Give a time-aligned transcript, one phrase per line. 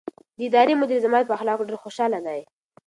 [0.37, 2.41] د ادارې مدیر زما په اخلاقو ډېر خوشحاله دی.